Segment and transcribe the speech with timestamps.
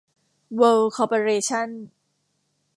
[0.55, 1.69] เวิลด์ คอร์ปอเรชั่น